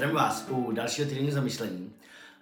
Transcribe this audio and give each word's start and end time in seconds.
Zdravím 0.00 0.16
vás 0.16 0.44
u 0.48 0.72
dalšího 0.72 1.08
týdenního 1.08 1.34
zamyšlení. 1.34 1.92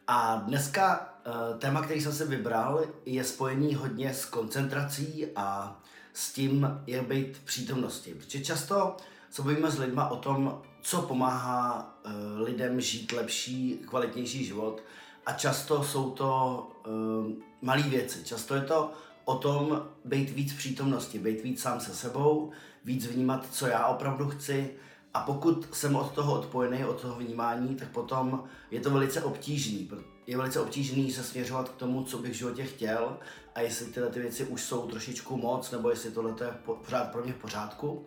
A 0.07 0.37
dneska 0.37 1.15
uh, 1.27 1.59
téma, 1.59 1.83
který 1.83 2.01
jsem 2.01 2.13
si 2.13 2.25
vybral, 2.25 2.85
je 3.07 3.25
spojený 3.25 3.75
hodně 3.75 4.15
s 4.15 4.25
koncentrací 4.25 5.27
a 5.37 5.81
s 6.13 6.33
tím, 6.33 6.81
jak 6.87 7.07
být 7.07 7.37
v 7.37 7.45
přítomnosti. 7.45 8.15
Protože 8.15 8.45
často 8.45 8.97
se 9.31 9.43
bavíme 9.43 9.71
s 9.71 9.79
lidma 9.79 10.09
o 10.09 10.17
tom, 10.17 10.63
co 10.83 11.03
pomáhá 11.03 11.95
uh, 12.07 12.13
lidem 12.41 12.81
žít 12.81 13.13
lepší, 13.13 13.81
kvalitnější 13.89 14.45
život. 14.45 14.83
A 15.27 15.33
často 15.33 15.85
jsou 15.85 16.11
to 16.11 16.63
uh, 16.87 17.33
malé 17.63 17.83
věci. 17.83 18.25
Často 18.25 18.55
je 18.55 18.63
to 18.63 18.93
o 19.25 19.35
tom 19.35 19.87
být 20.05 20.31
víc 20.31 20.53
přítomnosti, 20.53 21.19
být 21.19 21.43
víc 21.43 21.63
sám 21.63 21.81
se 21.81 21.95
sebou, 21.95 22.51
víc 22.85 23.07
vnímat, 23.07 23.47
co 23.51 23.67
já 23.67 23.87
opravdu 23.87 24.29
chci, 24.29 24.71
a 25.19 25.21
pokud 25.21 25.69
jsem 25.73 25.97
od 25.97 26.13
toho 26.13 26.41
odpojený, 26.41 26.85
od 26.85 27.01
toho 27.01 27.15
vnímání, 27.15 27.77
tak 27.77 27.89
potom 27.89 28.45
je 28.71 28.81
to 28.81 28.91
velice 28.91 29.23
obtížný. 29.23 29.91
Je 30.27 30.37
velice 30.37 30.61
obtížný 30.61 31.13
se 31.13 31.25
směřovat 31.25 31.69
k 31.69 31.77
tomu, 31.77 32.05
co 32.05 32.19
bych 32.19 32.33
v 32.33 32.35
životě 32.35 32.65
chtěl 32.65 33.17
a 33.55 33.61
jestli 33.61 33.87
tyhle 33.87 34.11
ty 34.11 34.21
věci 34.21 34.45
už 34.45 34.63
jsou 34.63 34.87
trošičku 34.87 35.37
moc, 35.37 35.71
nebo 35.71 35.91
jestli 35.91 36.11
tohle 36.11 36.35
je 36.41 36.51
pořád 36.85 37.13
pro 37.13 37.23
mě 37.23 37.33
v 37.33 37.37
pořádku. 37.37 38.05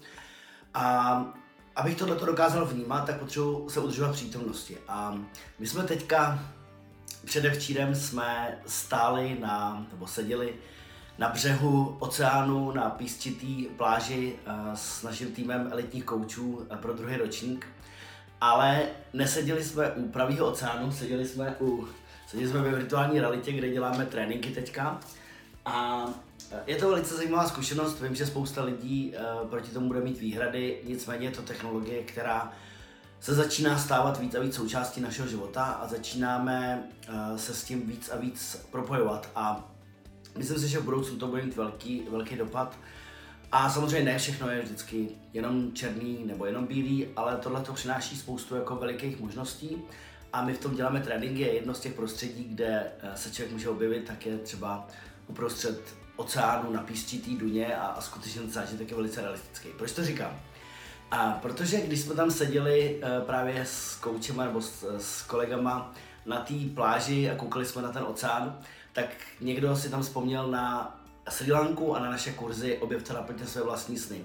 A 0.73 1.25
abych 1.75 1.97
tohle 1.97 2.15
dokázal 2.15 2.65
vnímat, 2.65 3.05
tak 3.05 3.19
potřebuji 3.19 3.69
se 3.69 3.79
udržovat 3.79 4.11
přítomnosti. 4.11 4.77
A 4.87 5.19
my 5.59 5.67
jsme 5.67 5.83
teďka, 5.83 6.39
předevčírem 7.25 7.95
jsme 7.95 8.61
stáli 8.65 9.37
na, 9.39 9.87
nebo 9.91 10.07
seděli 10.07 10.53
na 11.21 11.29
břehu 11.29 11.97
oceánu 11.99 12.71
na 12.71 12.89
písčitý 12.89 13.65
pláži 13.65 14.35
eh, 14.45 14.51
s 14.75 15.03
naším 15.03 15.31
týmem 15.31 15.69
elitních 15.71 16.03
koučů 16.03 16.67
eh, 16.69 16.77
pro 16.77 16.93
druhý 16.93 17.17
ročník. 17.17 17.67
Ale 18.41 18.81
neseděli 19.13 19.63
jsme 19.63 19.91
u 19.91 20.09
pravého 20.09 20.47
oceánu, 20.47 20.91
seděli 20.91 21.27
jsme 21.27 21.55
u 21.61 21.87
seděli 22.27 22.49
jsme 22.49 22.61
ve 22.61 22.71
virtuální 22.71 23.19
realitě, 23.19 23.51
kde 23.51 23.69
děláme 23.69 24.05
tréninky 24.05 24.49
teďka. 24.49 24.99
A 25.65 26.05
eh, 26.51 26.59
je 26.67 26.75
to 26.75 26.89
velice 26.89 27.15
zajímavá 27.15 27.47
zkušenost, 27.47 28.01
vím, 28.01 28.15
že 28.15 28.25
spousta 28.25 28.63
lidí 28.63 29.13
proti 29.49 29.71
tomu 29.71 29.87
bude 29.87 30.01
mít 30.01 30.19
výhrady, 30.19 30.81
nicméně 30.87 31.27
je 31.27 31.31
to 31.31 31.41
technologie, 31.41 32.03
která 32.03 32.51
se 33.19 33.33
začíná 33.33 33.77
stávat 33.77 34.19
víc 34.19 34.35
a 34.35 34.39
víc 34.39 34.55
součástí 34.55 35.01
našeho 35.01 35.27
života 35.27 35.63
a 35.63 35.87
začínáme 35.87 36.83
se 37.35 37.53
s 37.53 37.63
tím 37.63 37.87
víc 37.87 38.09
a 38.09 38.17
víc 38.17 38.67
propojovat. 38.71 39.29
A 39.35 39.71
Myslím 40.37 40.59
si, 40.59 40.67
že 40.67 40.79
v 40.79 40.83
budoucnu 40.83 41.17
to 41.17 41.27
bude 41.27 41.41
mít 41.41 41.55
velký, 41.55 42.03
velký 42.11 42.35
dopad. 42.35 42.77
A 43.51 43.69
samozřejmě 43.69 44.11
ne 44.11 44.17
všechno 44.17 44.49
je 44.49 44.61
vždycky 44.61 45.09
jenom 45.33 45.73
černý 45.73 46.23
nebo 46.25 46.45
jenom 46.45 46.67
bílý, 46.67 47.07
ale 47.15 47.37
tohle 47.37 47.61
to 47.61 47.73
přináší 47.73 48.17
spoustu 48.17 48.55
jako 48.55 48.75
velikých 48.75 49.19
možností. 49.19 49.77
A 50.33 50.45
my 50.45 50.53
v 50.53 50.59
tom 50.59 50.75
děláme 50.75 50.99
tréninky. 50.99 51.41
Jedno 51.41 51.73
z 51.73 51.79
těch 51.79 51.93
prostředí, 51.93 52.43
kde 52.43 52.91
eh, 52.99 53.17
se 53.17 53.31
člověk 53.31 53.53
může 53.53 53.69
objevit, 53.69 54.07
tak 54.07 54.25
je 54.25 54.37
třeba 54.37 54.87
uprostřed 55.27 55.95
oceánu 56.15 56.71
na 56.71 56.81
písčitý 56.81 57.37
duně 57.37 57.75
a, 57.75 57.85
a 57.85 58.01
skutečně 58.01 58.41
ten 58.41 58.51
zážitek 58.51 58.89
je 58.89 58.95
velice 58.95 59.21
realistický. 59.21 59.69
Proč 59.77 59.91
to 59.91 60.03
říkám? 60.03 60.39
A 61.11 61.31
protože 61.41 61.81
když 61.81 61.99
jsme 61.99 62.15
tam 62.15 62.31
seděli 62.31 63.01
uh, 63.03 63.25
právě 63.25 63.65
s 63.65 63.95
koučema 63.95 64.45
nebo 64.45 64.61
s, 64.61 64.97
s 64.97 65.21
kolegama 65.21 65.93
na 66.25 66.37
té 66.37 66.53
pláži 66.75 67.29
a 67.29 67.35
koukali 67.35 67.65
jsme 67.65 67.81
na 67.81 67.91
ten 67.91 68.03
oceán, 68.03 68.59
tak 68.93 69.09
někdo 69.41 69.75
si 69.75 69.89
tam 69.89 70.01
vzpomněl 70.01 70.47
na 70.47 70.97
Sri 71.29 71.51
Lanku 71.51 71.95
a 71.95 71.99
na 71.99 72.09
naše 72.09 72.31
kurzy 72.31 72.77
Objevte 72.77 73.13
naplňte 73.13 73.45
své 73.45 73.61
vlastní 73.61 73.97
sny. 73.97 74.21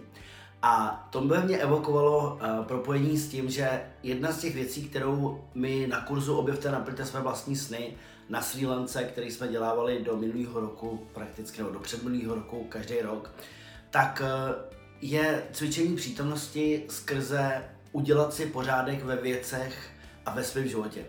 A 0.63 1.07
to 1.11 1.21
by 1.21 1.39
mě 1.39 1.59
evokovalo 1.59 2.35
uh, 2.35 2.65
propojení 2.65 3.19
s 3.19 3.29
tím, 3.29 3.51
že 3.51 3.83
jedna 4.03 4.33
z 4.33 4.41
těch 4.41 4.55
věcí, 4.55 4.89
kterou 4.89 5.45
my 5.55 5.87
na 5.87 6.01
kurzu 6.01 6.37
Objevte 6.37 6.71
naplňte 6.71 7.07
své 7.07 7.21
vlastní 7.21 7.57
sny 7.57 7.95
na 8.29 8.43
Sri 8.43 8.67
Lance, 8.67 9.05
který 9.05 9.31
jsme 9.31 9.49
dělávali 9.49 10.03
do 10.03 10.17
minulého 10.17 10.61
roku, 10.61 11.07
prakticky 11.15 11.59
nebo 11.59 11.71
do 11.71 11.81
předminulého 11.81 12.35
roku, 12.35 12.67
každý 12.69 13.01
rok, 13.01 13.31
tak 13.91 14.23
uh, 14.25 14.55
je 15.01 15.43
cvičení 15.53 15.97
přítomnosti 15.97 16.85
skrze 16.89 17.65
udělat 17.93 18.35
si 18.35 18.47
pořádek 18.47 19.05
ve 19.05 19.17
věcech 19.17 19.91
a 20.27 20.35
ve 20.35 20.45
svém 20.45 20.69
životě. 20.69 21.05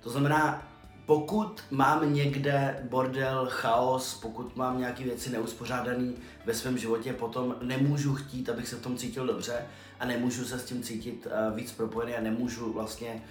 To 0.00 0.10
znamená, 0.10 0.73
pokud 1.06 1.64
mám 1.70 2.14
někde 2.14 2.86
bordel, 2.90 3.48
chaos, 3.50 4.14
pokud 4.14 4.56
mám 4.56 4.78
nějaké 4.78 5.04
věci 5.04 5.30
neuspořádané 5.30 6.12
ve 6.44 6.54
svém 6.54 6.78
životě, 6.78 7.12
potom 7.12 7.56
nemůžu 7.62 8.14
chtít, 8.14 8.48
abych 8.48 8.68
se 8.68 8.76
v 8.76 8.82
tom 8.82 8.96
cítil 8.96 9.26
dobře 9.26 9.66
a 10.00 10.04
nemůžu 10.04 10.44
se 10.44 10.58
s 10.58 10.64
tím 10.64 10.82
cítit 10.82 11.26
uh, 11.26 11.56
víc 11.56 11.72
propojený 11.72 12.14
a 12.14 12.20
nemůžu 12.20 12.72
vlastně, 12.72 13.22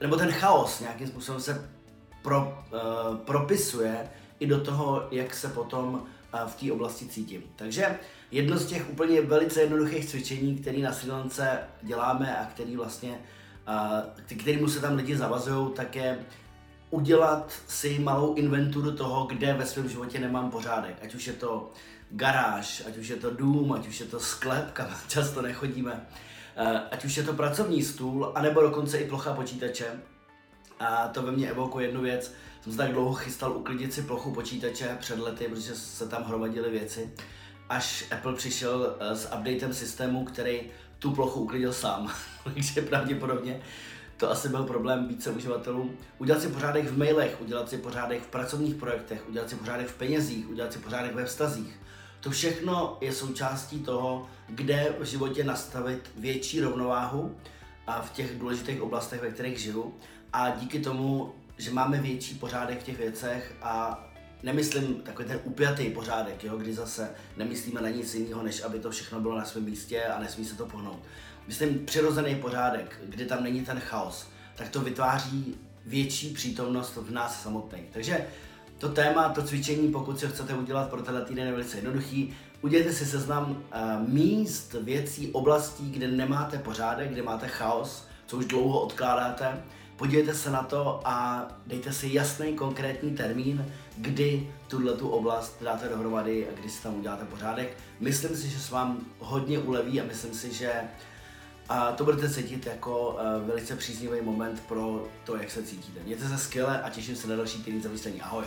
nebo 0.00 0.16
ten 0.16 0.32
chaos 0.32 0.80
nějakým 0.80 1.06
způsobem 1.06 1.40
se 1.40 1.70
pro, 2.22 2.64
uh, 2.72 3.16
propisuje 3.16 4.10
i 4.40 4.46
do 4.46 4.60
toho, 4.60 5.08
jak 5.10 5.34
se 5.34 5.48
potom 5.48 5.94
uh, 5.94 6.40
v 6.46 6.54
té 6.54 6.72
oblasti 6.72 7.06
cítím. 7.06 7.42
Takže 7.56 7.98
jedno 8.30 8.58
z 8.58 8.66
těch 8.66 8.90
úplně 8.90 9.20
velice 9.20 9.60
jednoduchých 9.60 10.06
cvičení, 10.06 10.58
které 10.58 10.78
na 10.78 10.92
Sri 10.92 11.10
děláme 11.82 12.36
a 12.36 12.44
který 12.44 12.76
vlastně, 12.76 13.18
uh, 13.68 14.36
kterýmu 14.40 14.68
se 14.68 14.80
tam 14.80 14.96
lidi 14.96 15.16
zavazují, 15.16 15.72
tak 15.72 15.96
je 15.96 16.18
udělat 16.92 17.52
si 17.68 17.98
malou 17.98 18.34
inventuru 18.34 18.92
toho, 18.92 19.26
kde 19.26 19.54
ve 19.54 19.66
svém 19.66 19.88
životě 19.88 20.18
nemám 20.18 20.50
pořádek. 20.50 20.96
Ať 21.02 21.14
už 21.14 21.26
je 21.26 21.32
to 21.32 21.70
garáž, 22.10 22.82
ať 22.86 22.96
už 22.96 23.08
je 23.08 23.16
to 23.16 23.30
dům, 23.30 23.72
ať 23.72 23.88
už 23.88 24.00
je 24.00 24.06
to 24.06 24.20
sklep, 24.20 24.70
kam 24.72 24.88
často 25.08 25.42
nechodíme, 25.42 26.06
eh, 26.56 26.80
ať 26.90 27.04
už 27.04 27.16
je 27.16 27.22
to 27.22 27.32
pracovní 27.32 27.82
stůl, 27.82 28.32
anebo 28.34 28.62
dokonce 28.62 28.98
i 28.98 29.08
plocha 29.08 29.32
počítače. 29.34 29.86
A 30.80 31.08
to 31.08 31.22
ve 31.22 31.32
mně 31.32 31.50
evokuje 31.50 31.86
jednu 31.86 32.00
věc. 32.00 32.32
Jsem 32.62 32.72
se 32.72 32.78
tak 32.78 32.92
dlouho 32.92 33.14
chystal 33.14 33.56
uklidit 33.56 33.92
si 33.92 34.02
plochu 34.02 34.30
počítače 34.30 34.96
před 35.00 35.18
lety, 35.18 35.48
protože 35.48 35.74
se 35.74 36.08
tam 36.08 36.24
hromadily 36.24 36.70
věci. 36.70 37.10
Až 37.68 38.04
Apple 38.10 38.34
přišel 38.34 38.96
eh, 39.00 39.16
s 39.16 39.32
updatem 39.34 39.74
systému, 39.74 40.24
který 40.24 40.60
tu 40.98 41.10
plochu 41.10 41.40
uklidil 41.40 41.72
sám. 41.72 42.12
Takže 42.44 42.82
pravděpodobně 42.82 43.60
to 44.16 44.30
asi 44.30 44.48
byl 44.48 44.64
problém 44.64 45.08
více 45.08 45.30
uživatelů. 45.30 45.90
Udělat 46.18 46.42
si 46.42 46.48
pořádek 46.48 46.84
v 46.84 46.98
mailech, 46.98 47.40
udělat 47.40 47.68
si 47.68 47.78
pořádek 47.78 48.22
v 48.22 48.26
pracovních 48.26 48.74
projektech, 48.74 49.28
udělat 49.28 49.50
si 49.50 49.56
pořádek 49.56 49.86
v 49.86 49.94
penězích, 49.94 50.50
udělat 50.50 50.72
si 50.72 50.78
pořádek 50.78 51.14
ve 51.14 51.24
vztazích. 51.24 51.78
To 52.20 52.30
všechno 52.30 52.98
je 53.00 53.12
součástí 53.12 53.80
toho, 53.80 54.26
kde 54.48 54.94
v 55.00 55.04
životě 55.04 55.44
nastavit 55.44 56.10
větší 56.16 56.60
rovnováhu 56.60 57.36
a 57.86 58.02
v 58.02 58.10
těch 58.10 58.38
důležitých 58.38 58.82
oblastech, 58.82 59.22
ve 59.22 59.30
kterých 59.30 59.58
žiju. 59.58 59.94
A 60.32 60.50
díky 60.50 60.80
tomu, 60.80 61.34
že 61.58 61.70
máme 61.70 61.98
větší 61.98 62.34
pořádek 62.34 62.80
v 62.80 62.84
těch 62.84 62.98
věcech 62.98 63.54
a 63.62 64.04
nemyslím 64.42 64.94
takový 64.94 65.28
ten 65.28 65.40
upjatý 65.44 65.90
pořádek, 65.90 66.44
jo, 66.44 66.56
kdy 66.56 66.74
zase 66.74 67.10
nemyslíme 67.36 67.80
na 67.80 67.88
nic 67.88 68.14
jiného, 68.14 68.42
než 68.42 68.62
aby 68.62 68.78
to 68.78 68.90
všechno 68.90 69.20
bylo 69.20 69.38
na 69.38 69.44
svém 69.44 69.64
místě 69.64 70.04
a 70.04 70.20
nesmí 70.20 70.44
se 70.44 70.56
to 70.56 70.66
pohnout. 70.66 70.98
Myslím 71.46 71.86
přirozený 71.86 72.34
pořádek, 72.34 73.00
kdy 73.04 73.24
tam 73.26 73.42
není 73.42 73.64
ten 73.64 73.80
chaos, 73.80 74.26
tak 74.56 74.68
to 74.68 74.80
vytváří 74.80 75.54
větší 75.86 76.34
přítomnost 76.34 76.96
v 76.96 77.10
nás 77.10 77.42
samotných. 77.42 77.84
Takže 77.92 78.26
to 78.78 78.88
téma, 78.88 79.28
to 79.28 79.42
cvičení, 79.42 79.92
pokud 79.92 80.20
si 80.20 80.26
ho 80.26 80.32
chcete 80.32 80.54
udělat 80.54 80.90
pro 80.90 81.02
tenhle 81.02 81.24
týden, 81.24 81.46
je 81.46 81.52
velice 81.52 81.76
jednoduchý. 81.76 82.36
Udělejte 82.60 82.92
si 82.92 83.06
seznam 83.06 83.50
uh, 83.50 84.08
míst, 84.08 84.76
věcí, 84.80 85.30
oblastí, 85.32 85.90
kde 85.90 86.08
nemáte 86.08 86.58
pořádek, 86.58 87.10
kde 87.10 87.22
máte 87.22 87.48
chaos, 87.48 88.06
co 88.26 88.36
už 88.36 88.44
dlouho 88.44 88.80
odkládáte 88.80 89.62
podívejte 90.02 90.34
se 90.34 90.50
na 90.50 90.62
to 90.62 91.00
a 91.04 91.46
dejte 91.66 91.92
si 91.92 92.08
jasný 92.12 92.54
konkrétní 92.54 93.16
termín, 93.16 93.72
kdy 93.96 94.50
tuhle 94.68 94.92
tu 94.92 95.08
oblast 95.08 95.62
dáte 95.62 95.88
dohromady 95.88 96.48
a 96.48 96.60
kdy 96.60 96.70
si 96.70 96.82
tam 96.82 96.98
uděláte 96.98 97.24
pořádek. 97.24 97.76
Myslím 98.00 98.36
si, 98.36 98.48
že 98.48 98.60
se 98.60 98.74
vám 98.74 99.06
hodně 99.18 99.58
uleví 99.58 100.00
a 100.00 100.04
myslím 100.04 100.34
si, 100.34 100.52
že 100.52 100.72
a 101.68 101.92
to 101.92 102.04
budete 102.04 102.30
cítit 102.30 102.66
jako 102.66 103.10
uh, 103.10 103.48
velice 103.48 103.76
příznivý 103.76 104.20
moment 104.20 104.62
pro 104.68 105.08
to, 105.24 105.36
jak 105.36 105.50
se 105.50 105.62
cítíte. 105.62 106.00
Mějte 106.04 106.28
se 106.28 106.38
skvěle 106.38 106.82
a 106.82 106.90
těším 106.90 107.16
se 107.16 107.28
na 107.28 107.36
další 107.36 107.62
týden 107.62 107.82
zamyšlení. 107.82 108.22
Ahoj! 108.22 108.44